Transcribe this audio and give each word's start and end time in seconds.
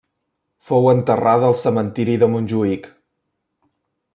Fou 0.69 0.87
enterrada 0.93 1.45
al 1.49 1.57
Cementiri 1.59 2.15
de 2.25 2.31
Montjuïc. 2.37 2.89